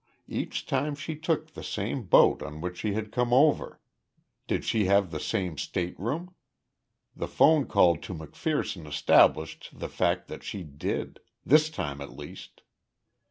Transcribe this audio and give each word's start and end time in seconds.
Each 0.27 0.65
time 0.65 0.95
she 0.95 1.15
took 1.15 1.51
the 1.53 1.61
same 1.63 2.01
boat 2.05 2.41
on 2.41 2.59
which 2.59 2.79
she 2.79 2.93
had 2.93 3.11
come 3.11 3.31
over! 3.31 3.79
Did 4.47 4.65
she 4.65 4.85
have 4.85 5.11
the 5.11 5.19
same 5.19 5.59
stateroom? 5.59 6.33
The 7.15 7.27
phone 7.27 7.67
call 7.67 7.97
to 7.97 8.15
MacPherson 8.15 8.87
established 8.87 9.69
the 9.71 9.89
fact 9.89 10.27
that 10.27 10.41
she 10.41 10.63
did 10.63 11.19
this 11.45 11.69
time 11.69 12.01
at 12.01 12.17
least. 12.17 12.61